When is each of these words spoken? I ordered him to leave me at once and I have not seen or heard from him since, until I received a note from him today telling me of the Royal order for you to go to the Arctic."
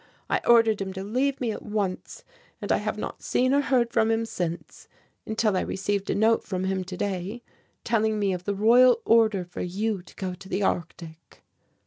I 0.31 0.41
ordered 0.47 0.81
him 0.81 0.93
to 0.93 1.03
leave 1.03 1.39
me 1.39 1.51
at 1.51 1.61
once 1.61 2.23
and 2.59 2.71
I 2.71 2.77
have 2.77 2.97
not 2.97 3.21
seen 3.21 3.53
or 3.53 3.61
heard 3.61 3.91
from 3.93 4.09
him 4.09 4.25
since, 4.25 4.87
until 5.27 5.55
I 5.55 5.61
received 5.61 6.09
a 6.09 6.15
note 6.15 6.43
from 6.43 6.63
him 6.63 6.83
today 6.83 7.43
telling 7.83 8.17
me 8.17 8.33
of 8.33 8.45
the 8.45 8.55
Royal 8.55 8.99
order 9.05 9.45
for 9.45 9.61
you 9.61 10.01
to 10.01 10.15
go 10.15 10.33
to 10.33 10.49
the 10.49 10.63
Arctic." 10.63 11.43